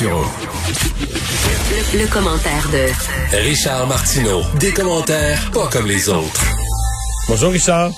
[0.00, 0.06] Le,
[1.98, 4.42] le commentaire de Richard Martineau.
[4.60, 6.44] Des commentaires pas comme les autres.
[7.28, 7.90] Bonjour Richard.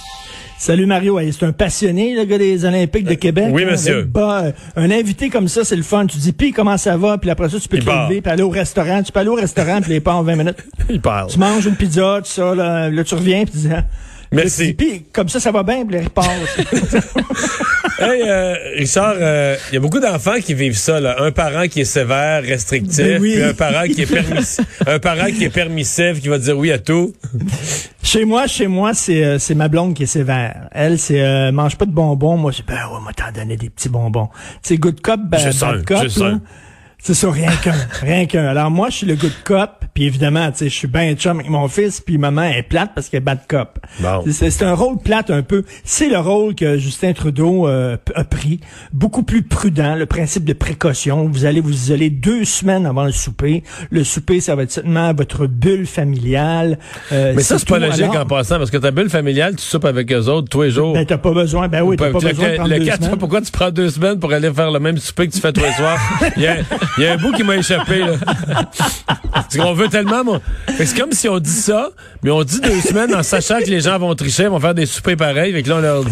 [0.59, 3.49] Salut Mario, Hey, c'est un passionné, le gars des Olympiques de Québec.
[3.53, 4.03] Oui, hein, monsieur.
[4.05, 6.07] bas, euh, un invité comme ça, c'est le fun.
[6.07, 7.19] Tu dis, puis comment ça va?
[7.19, 8.09] Puis après ça, tu peux Il te part.
[8.09, 9.03] lever, puis aller au restaurant.
[9.03, 10.65] Tu peux aller au restaurant, puis les pas en 20 minutes.
[10.89, 11.31] Il parle.
[11.31, 13.85] Tu manges une pizza, tout ça, là, là, tu reviens, puis tu dis, ah.
[14.33, 14.75] Merci.
[14.75, 16.31] Puis comme ça, ça va bien, les repart.
[17.99, 21.01] Hey, euh, Richard, euh, il y a beaucoup d'enfants qui vivent ça.
[21.01, 21.17] Là.
[21.21, 23.35] Un parent qui est sévère, restrictif, Ben oui.
[23.35, 26.73] puis un parent qui est permissif, un parent qui est permissif, qui va dire oui
[26.73, 27.13] à tout.
[28.03, 30.69] chez moi, chez moi, c'est euh, c'est ma blonde qui est sévère.
[30.73, 32.39] Elle, c'est euh, mange pas de bonbons.
[32.39, 34.31] Moi, c'est ben ouais, moi t'en donner des petits bonbons.
[34.63, 36.09] C'est good cop, ben, bad cop.
[37.03, 38.47] C'est ça, rien qu'un, rien qu'un.
[38.47, 41.39] Alors moi, je suis le good cop, puis évidemment, tu sais, je suis ben chum
[41.39, 43.79] avec mon fils, puis maman est plate parce qu'elle est bad cop.
[44.01, 44.23] Bon.
[44.31, 45.65] C'est c'est un rôle plate un peu.
[45.85, 48.61] C'est le rôle que Justin Trudeau euh, a pris,
[48.93, 51.27] beaucoup plus prudent, le principe de précaution.
[51.27, 53.63] Vous allez vous isoler deux semaines avant le souper.
[53.91, 56.79] Le souper, ça va être seulement votre bulle familiale.
[57.13, 59.63] Euh, Mais ça, c'est pas logique Alors, en passant, parce que ta bulle familiale, tu
[59.63, 60.93] soupes avec eux autres tous les jours.
[60.93, 61.69] Ben, t'as pas besoin.
[61.69, 63.19] Ben oui, t'as pas besoin de prendre le deux quatre, semaines.
[63.19, 65.63] pourquoi tu prends deux semaines pour aller faire le même souper que tu fais tous
[65.63, 65.99] les soirs?
[66.99, 68.15] Il y a, un bout qui m'a échappé, là.
[69.57, 70.41] Qu'on veut tellement, moi.
[70.77, 71.91] C'est comme si on dit ça,
[72.23, 74.87] mais on dit deux semaines en sachant que les gens vont tricher, vont faire des
[74.87, 76.05] soupers pareils, fait que là, on leur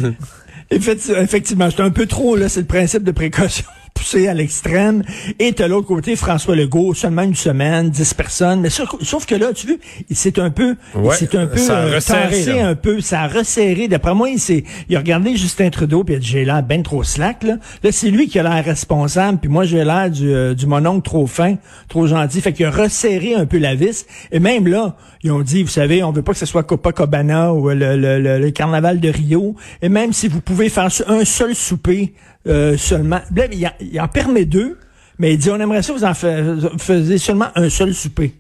[0.71, 3.65] Effectivement, c'est un peu trop, là, c'est le principe de précaution
[3.99, 5.03] poussé à l'extrême.
[5.39, 8.61] Et de l'autre côté, François Legault, seulement une semaine, 10 personnes.
[8.61, 9.77] Mais sauf, sauf que là, tu vois,
[10.09, 13.23] il s'est un peu, Ouais, c'est un peu ça a euh, resserré, un peu, ça
[13.23, 13.89] a resserré.
[13.89, 16.63] D'après moi, il s'est, il a regardé Justin Trudeau puis il a dit, j'ai l'air
[16.63, 17.57] ben trop slack, là.
[17.83, 21.03] Là, c'est lui qui a l'air responsable puis moi, j'ai l'air du, euh, du mononcle
[21.03, 21.57] trop fin,
[21.89, 22.41] trop gentil.
[22.41, 24.07] Fait qu'il a resserré un peu la vis.
[24.31, 27.53] Et même là, ils ont dit, vous savez, on veut pas que ce soit Copacabana
[27.53, 29.57] ou le, le, le, le carnaval de Rio.
[29.83, 32.15] Et même si vous pouvez faire un seul souper
[32.47, 33.20] euh, seulement,
[33.53, 34.78] il, en, il en permet deux,
[35.19, 36.42] mais il dit, on aimerait ça vous en fa-
[36.78, 38.34] faisiez seulement un seul souper.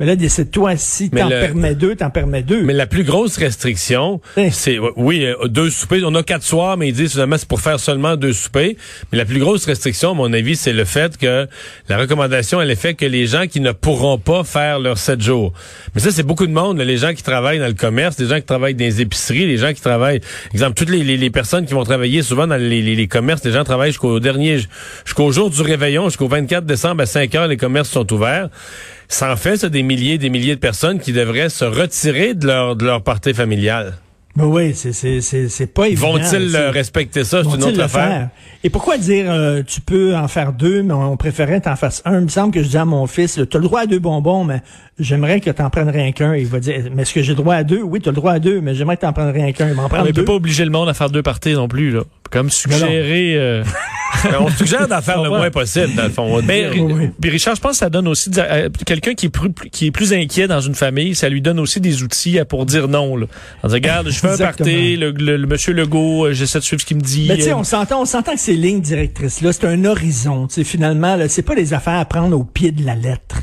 [0.00, 2.62] Mais là, c'est toi, si t'en le- permets deux, t'en permets deux.
[2.64, 4.50] Mais la plus grosse restriction, Eh.
[4.50, 6.02] c'est oui, euh, deux soupers.
[6.04, 8.74] On a quatre soirs, mais ils disent finalement c'est pour faire seulement deux soupers.
[9.12, 11.46] Mais la plus grosse restriction, à mon avis, c'est le fait que
[11.88, 15.20] la recommandation, elle est faite que les gens qui ne pourront pas faire leurs sept
[15.20, 15.52] jours.
[15.94, 16.78] Mais ça, c'est beaucoup de monde.
[16.78, 19.46] là, les gens qui travaillent dans le commerce, les gens qui travaillent dans les épiceries,
[19.46, 20.20] les gens qui travaillent,
[20.52, 23.62] exemple, toutes les, les, les personnes qui vont travailler souvent dans les commerces, les gens
[23.62, 24.58] travaillent jusqu'au dernier,
[25.04, 28.48] jusqu'au jour du réveillon, jusqu'au 24 décembre à 5 heures, les commerces sont ouverts.
[29.08, 32.34] Ça en fait, ça, des milliers et des milliers de personnes qui devraient se retirer
[32.34, 33.94] de leur, de leur partie familiale.
[34.36, 36.14] Ben oui, c'est, c'est, pas évident.
[36.14, 37.44] Vont-ils respecter ça?
[37.44, 38.08] C'est une autre le affaire.
[38.08, 38.28] faire?
[38.64, 42.18] Et pourquoi dire euh, tu peux en faire deux, mais on préférait t'en fasses un?
[42.18, 44.00] Il me semble que je dis à mon fils, tu as le droit à deux
[44.00, 44.60] bonbons, mais
[44.98, 46.34] j'aimerais que t'en prennes rien qu'un.
[46.34, 47.80] Il va dire, mais est-ce que j'ai le droit à deux?
[47.80, 49.68] Oui, tu as le droit à deux, mais j'aimerais que t'en prennes rien qu'un.
[49.68, 50.22] Il m'en prend Mais il deux.
[50.22, 52.02] peut pas obliger le monde à faire deux parties non plus, là.
[52.34, 53.34] Comme suggérer.
[53.36, 53.64] euh,
[54.26, 56.22] Euh, On suggère d'en faire le moins possible, dans le fond.
[56.22, 59.26] On dit, Mais, oui, puis Richard, je pense que ça donne aussi euh, quelqu'un qui
[59.26, 62.38] est plus qui est plus inquiet dans une famille, ça lui donne aussi des outils
[62.48, 63.16] pour dire non.
[63.16, 63.26] Là.
[63.64, 66.64] En disant, regarde, je fais un party, le, le- le monsieur Legault, euh, j'essaie de
[66.64, 67.26] suivre ce qu'il me dit.
[67.28, 70.46] Mais tu sais, on s'entend, on s'entend que ces lignes directrices-là, c'est un horizon.
[70.46, 73.40] Tu sais, finalement, là, c'est pas des affaires à prendre au pied de la lettre.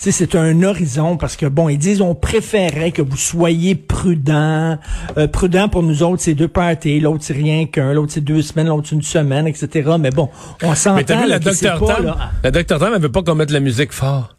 [0.00, 3.74] Tu sais, c'est un horizon parce que bon, ils disent on préférait que vous soyez
[3.74, 4.78] prudent,
[5.16, 8.42] euh, prudent pour nous autres c'est deux parties, l'autre c'est rien qu'un, l'autre c'est deux
[8.42, 9.90] semaines, l'autre c'est une semaine, etc.
[9.98, 10.28] Mais bon,
[10.62, 10.96] on s'entend.
[10.96, 13.50] Mais t'as vu, la docteur Tam, là, la docteur Tam, elle veut pas qu'on mette
[13.50, 14.36] la musique fort.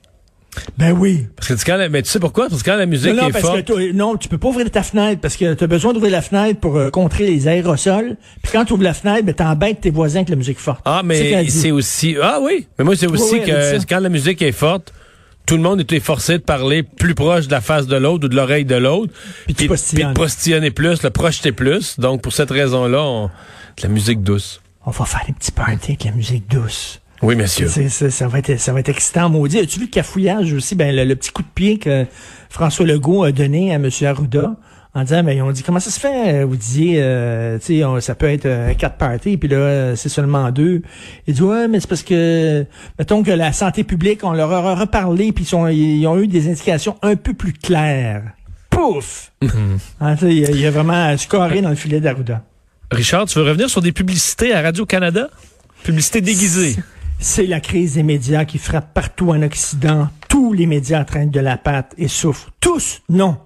[0.77, 1.27] Ben oui.
[1.35, 2.47] Parce que tu- quand la- mais tu sais pourquoi?
[2.49, 4.71] Parce que quand la musique Non, non, est parce forte, non, tu peux pas ouvrir
[4.71, 8.15] ta fenêtre parce que tu as besoin d'ouvrir la fenêtre pour euh, contrer les aérosols.
[8.41, 10.79] Puis quand tu ouvres la fenêtre, ben t'embêtes tes voisins avec la musique forte.
[10.85, 14.41] ah, mais c'est aussi, ah oui, mais moi, c'est aussi oui, que quand la musique
[14.41, 14.93] est forte,
[15.45, 18.29] tout le monde était forcé de parler plus proche de la face de l'autre ou
[18.29, 19.11] de l'oreille de l'autre.
[19.45, 21.99] Puis de postillonner plus, le projeter plus.
[21.99, 23.31] Donc, pour cette raison-là, on, de
[23.83, 24.61] la musique douce.
[24.85, 27.01] On va faire des petits parties avec la musique douce.
[27.21, 27.67] Oui, monsieur.
[27.67, 29.59] C'est- c'est- ça, va être, ça va être excitant, maudit.
[29.59, 30.75] As-tu vu le cafouillage aussi?
[30.75, 32.05] Ben, le, le petit coup de pied que
[32.49, 33.89] François Legault a donné à M.
[34.03, 34.55] Arruda?
[34.95, 36.43] En disant, ils ont dit, comment ça se fait?
[36.43, 39.95] Vous disiez, euh, tu sais, on- ça peut être euh, quatre parties, puis là, euh,
[39.95, 40.81] c'est seulement deux.
[41.27, 42.65] Il dit, ouais, mais c'est parce que,
[42.97, 46.47] mettons que la santé publique, on leur a reparlé, puis ils, ils ont eu des
[46.49, 48.23] indications un peu plus claires.
[48.71, 49.31] Pouf!
[50.01, 52.43] Hein, tu sais, il, a- il a vraiment scoré dans le filet d'Arruda.
[52.91, 55.29] Richard, tu veux revenir sur des publicités à Radio-Canada?
[55.83, 56.75] Publicités déguisées.
[57.19, 60.07] C'est la crise des médias qui frappe partout en Occident.
[60.29, 62.49] Tous les médias traînent de la patte et souffrent.
[62.59, 63.37] Tous, non.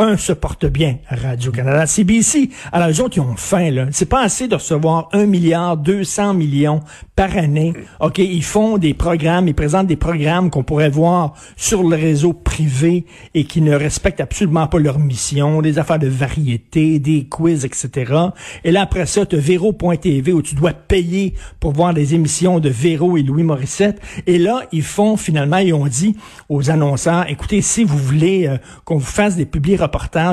[0.00, 2.50] Un se porte bien, Radio-Canada, CBC.
[2.70, 3.86] Alors, les autres, ils ont faim, là.
[3.90, 6.82] C'est pas assez de recevoir un milliard, 200 millions
[7.16, 7.74] par année.
[7.98, 12.32] OK, ils font des programmes, ils présentent des programmes qu'on pourrait voir sur le réseau
[12.32, 17.64] privé et qui ne respectent absolument pas leur mission, des affaires de variété, des quiz,
[17.64, 18.14] etc.
[18.62, 22.60] Et là, après ça, tu as Véro.tv où tu dois payer pour voir des émissions
[22.60, 24.00] de Véro et Louis Morissette.
[24.28, 26.16] Et là, ils font, finalement, ils ont dit
[26.48, 29.87] aux annonceurs, écoutez, si vous voulez euh, qu'on vous fasse des publics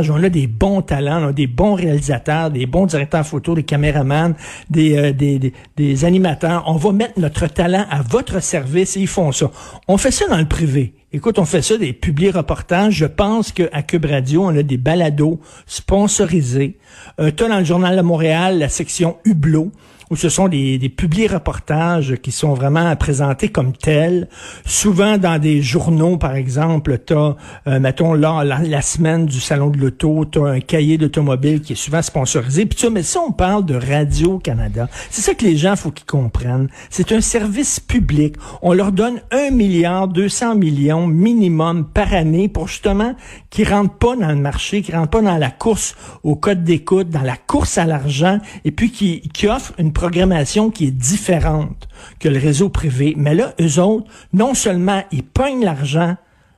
[0.10, 3.63] on a des bons talents, on a des bons réalisateurs, des bons directeurs photo, des
[3.63, 4.34] caméramans,
[4.69, 9.02] des, euh, des, des, des animateurs, on va mettre notre talent à votre service et
[9.02, 9.52] ils font ça.
[9.88, 10.94] On fait ça dans le privé.
[11.13, 12.96] Écoute, on fait ça des publics reportages.
[12.96, 16.78] Je pense qu'à Cube Radio, on a des balados sponsorisés.
[17.19, 19.72] Euh, tu dans le Journal de Montréal la section Hublot
[20.10, 24.28] où ce sont des, des publics-reportages qui sont vraiment présentés comme tels.
[24.66, 27.36] Souvent dans des journaux, par exemple, tu as,
[27.68, 31.74] euh, mettons, là, la, semaine du Salon de l'Auto, tu as un cahier d'automobile qui
[31.74, 32.66] est souvent sponsorisé.
[32.66, 34.88] Puis tu mais ça, on parle de Radio-Canada.
[35.10, 36.69] C'est ça que les gens, faut qu'ils comprennent.
[36.90, 38.36] C'est un service public.
[38.62, 43.16] On leur donne un milliard, 200 millions minimum par année pour justement
[43.50, 47.10] qu'ils rentrent pas dans le marché, qu'ils rentrent pas dans la course au code d'écoute,
[47.10, 51.88] dans la course à l'argent, et puis qui, qui offrent une programmation qui est différente
[52.20, 53.16] que le réseau privé.
[53.18, 56.16] Mais là, eux autres, non seulement ils pognent l'argent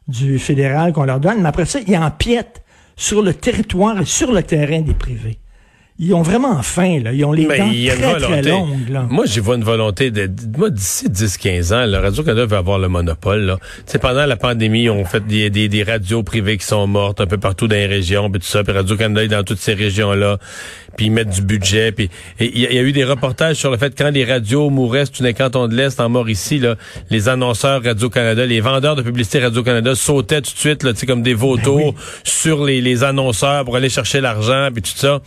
[0.09, 2.63] du fédéral qu'on leur donne, mais après ça, ils empiètent
[2.97, 5.39] sur le territoire et sur le terrain des privés
[5.99, 7.11] ils ont vraiment faim, là.
[7.11, 9.07] Ils ont les dents très, très longues, là.
[9.09, 12.87] Moi, j'y vois une volonté de, moi, d'ici 10-15 ans, le Radio-Canada va avoir le
[12.87, 13.57] monopole, là.
[13.89, 17.25] Tu pendant la pandémie, on fait des, des, des, radios privées qui sont mortes un
[17.25, 20.37] peu partout dans les régions, puis tout ça, puis Radio-Canada est dans toutes ces régions-là,
[20.95, 23.95] puis ils mettent du budget, puis il y, a eu des reportages sur le fait
[23.95, 26.75] que quand les radios mouraient, c'est une canton de l'Est, en mort ici, là,
[27.09, 31.05] les annonceurs Radio-Canada, les vendeurs de publicité Radio-Canada sautaient tout de suite, là, tu sais,
[31.07, 35.21] comme des vautours ben sur les, les annonceurs pour aller chercher l'argent, puis tout ça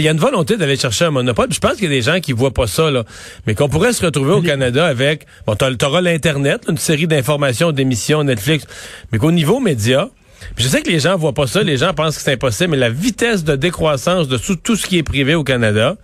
[0.00, 1.48] il y a une volonté d'aller chercher un monopole.
[1.52, 3.04] je pense qu'il y a des gens qui voient pas ça, là.
[3.46, 8.24] Mais qu'on pourrait se retrouver au Canada avec, bon, t'auras l'Internet, une série d'informations, d'émissions,
[8.24, 8.66] Netflix,
[9.12, 10.08] mais qu'au niveau média,
[10.56, 12.76] je sais que les gens voient pas ça, les gens pensent que c'est impossible, mais
[12.76, 15.96] la vitesse de décroissance de tout, ce qui est privé au Canada,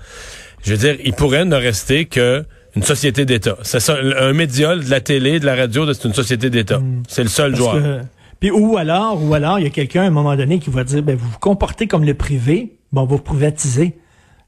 [0.65, 2.45] je veux dire, il pourrait ne rester que
[2.75, 3.57] une société d'État.
[3.63, 6.79] C'est ça, un média, de la télé, de la radio, c'est une société d'État.
[6.79, 7.03] Hmm.
[7.07, 8.03] C'est le seul joueur.
[8.41, 10.83] Puis ou alors, ou alors, il y a quelqu'un à un moment donné qui va
[10.83, 13.97] dire, ben vous vous comportez comme le privé, bon, vous privatisez,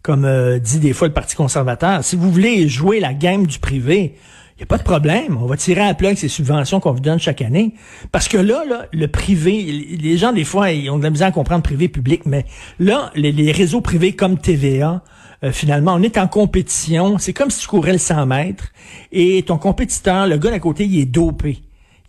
[0.03, 2.05] comme euh, dit des fois le Parti conservateur.
[2.05, 4.17] Si vous voulez jouer la game du privé,
[4.57, 5.37] il n'y a pas de problème.
[5.41, 7.75] On va tirer à plat ces subventions qu'on vous donne chaque année.
[8.13, 8.63] Parce que là,
[8.93, 9.63] le privé,
[10.01, 12.45] les gens, des fois, ils ont de la misère à comprendre privé-public, mais
[12.79, 15.03] là, les, réseaux privés comme TVA,
[15.43, 17.19] euh, finalement, on est en compétition.
[17.19, 18.69] C'est comme si tu courais le 100 mètres
[19.11, 21.59] et ton compétiteur, le gars d'à côté, il est dopé.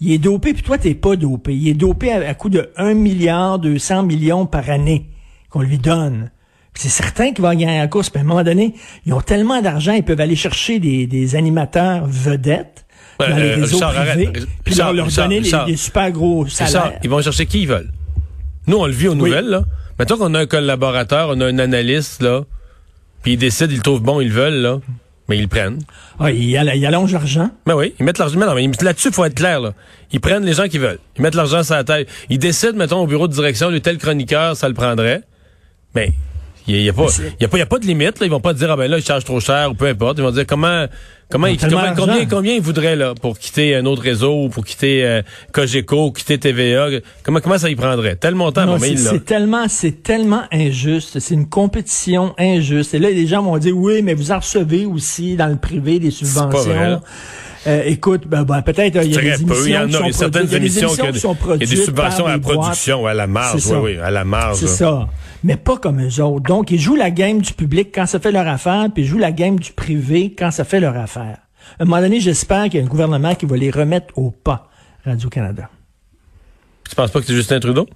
[0.02, 1.56] Il est dopé, puis toi, t'es pas dopé.
[1.56, 5.10] Il est dopé à, à coût de 1 milliard 200 millions par année
[5.56, 6.32] qu'on lui donne.
[6.74, 8.10] C'est certain qu'il va gagner la course.
[8.10, 8.76] Puis à un moment donné,
[9.06, 12.86] ils ont tellement d'argent, ils peuvent aller chercher des, des animateurs vedettes
[13.18, 14.34] dans les réseaux privés,
[14.66, 17.00] puis leur, donner des, super gros salaires.
[17.02, 17.90] ils vont chercher qui ils veulent?
[18.68, 19.48] Nous, on le vit aux nouvelles.
[19.48, 19.64] Là.
[19.98, 22.42] Mettons qu'on a un collaborateur, on a un analyste, là,
[23.24, 24.80] puis ils décident, ils le trouvent bon, ils le veulent, là.
[25.30, 25.80] Mais ils le prennent.
[26.20, 27.50] Ah, ils, allongent l'argent.
[27.66, 28.38] Mais ben oui, ils mettent l'argent.
[28.38, 29.62] Mais non, mais là-dessus, il faut être clair.
[29.62, 29.74] Là.
[30.12, 31.00] Ils prennent les gens qui veulent.
[31.16, 32.10] Ils mettent l'argent sur la tête.
[32.30, 35.24] Ils décident, mettons, au bureau de direction, le tel chroniqueur, ça le prendrait.
[35.96, 36.12] Mais
[36.68, 37.06] il n'y a, pas,
[37.40, 38.20] y a, pas, y a pas de limite.
[38.20, 38.26] Là.
[38.26, 40.18] Ils vont pas dire, ah ben là, ils chargent trop cher ou peu importe.
[40.18, 40.88] Ils vont dire comment,
[41.30, 45.06] comment, ils, combien, combien, ils voudraient là, pour quitter un autre réseau ou pour quitter
[45.06, 45.22] euh,
[45.52, 46.88] Cogeco ou quitter TVA.
[47.22, 48.16] Comment, comment ça y prendrait?
[48.16, 51.20] Tel montant, C'est tellement, c'est tellement injuste.
[51.20, 52.96] C'est une compétition injuste.
[52.96, 56.00] Et là, les gens vont dire, oui, mais vous en recevez aussi dans le privé
[56.00, 57.02] des subventions.
[57.68, 60.54] Euh, écoute, ben, ben, peut-être il y a des émissions il y, en a, certaines
[60.54, 61.70] émissions qui sont produites.
[61.70, 64.24] Il y a des subventions à la production, à la marge, oui, oui, à la
[64.24, 64.58] marge.
[64.58, 65.08] C'est ça
[65.46, 66.48] mais pas comme eux autres.
[66.48, 69.20] Donc, ils jouent la game du public quand ça fait leur affaire, puis ils jouent
[69.20, 71.38] la game du privé quand ça fait leur affaire.
[71.80, 74.32] À un moment donné, j'espère qu'il y a un gouvernement qui va les remettre au
[74.32, 74.70] pas,
[75.06, 75.70] Radio-Canada.
[76.90, 77.88] Tu penses pas que c'est Justin Trudeau?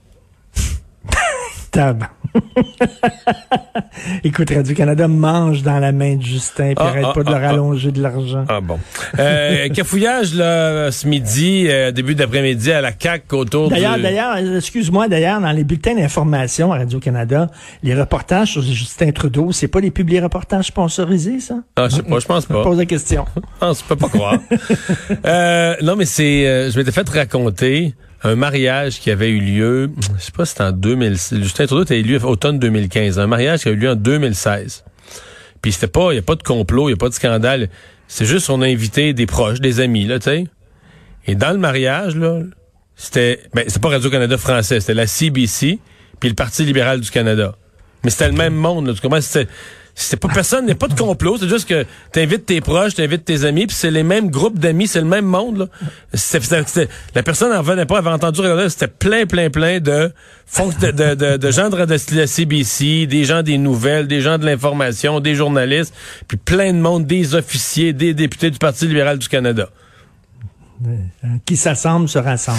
[4.23, 7.43] Écoute, Radio-Canada mange dans la main de Justin, puis ah, arrête ah, pas de leur
[7.43, 8.45] ah, allonger de l'argent.
[8.47, 8.79] Ah bon.
[9.17, 15.07] Euh, cafouillage, là, ce midi, euh, début d'après-midi, à la CAC autour D'ailleurs, d'ailleurs, excuse-moi,
[15.07, 17.49] d'ailleurs, dans les bulletins d'information à Radio-Canada,
[17.83, 21.55] les reportages sur Justin Trudeau, c'est pas les publiés reportages sponsorisés, ça?
[21.75, 22.59] Ah, je sais pas, je pense pas.
[22.59, 23.25] Je pose la question.
[23.61, 24.37] ah, je peux pas croire.
[25.25, 29.91] euh, non, mais c'est, euh, je m'étais fait raconter un mariage qui avait eu lieu,
[30.17, 33.61] je sais pas si c'était en 2006, Justin Trudeau était élu automne 2015, un mariage
[33.61, 34.83] qui a eu lieu en 2016.
[35.61, 37.69] Puis c'était pas, il y a pas de complot, il y a pas de scandale,
[38.07, 40.47] c'est juste on a invité des proches, des amis là, tu sais.
[41.27, 42.41] Et dans le mariage là,
[42.95, 45.79] c'était ben c'est pas Radio Canada français, c'était la CBC,
[46.19, 47.55] puis le Parti libéral du Canada.
[48.03, 48.93] Mais c'était le même monde, là.
[48.93, 49.19] Tu comprends?
[50.01, 51.37] C'était pas personne, il n'y a pas de complot.
[51.37, 54.87] C'est juste que t'invites tes proches, t'invites tes amis, puis c'est les mêmes groupes d'amis,
[54.87, 55.57] c'est le même monde.
[55.57, 55.65] Là.
[57.15, 60.13] La personne en venait pas, avait entendu regarder, c'était plein, plein, plein de,
[60.81, 64.45] de, de, de, de gens de la CBC, des gens des nouvelles, des gens de
[64.45, 65.93] l'information, des journalistes,
[66.29, 69.67] puis plein de monde, des officiers, des députés du Parti libéral du Canada.
[71.45, 72.57] Qui s'assemble se rassemble.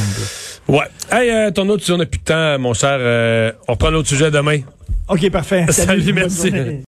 [0.69, 0.85] Ouais.
[1.11, 3.89] Hey, euh, ton autre, si on n'a plus de temps, mon cher, euh, on reprend
[3.89, 4.61] l'autre sujet demain.
[5.09, 5.65] OK, parfait.
[5.71, 6.53] Salut, merci.